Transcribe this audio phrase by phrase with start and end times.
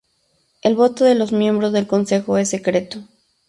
[0.63, 3.03] El voto de los miembros del Consejo es secreto.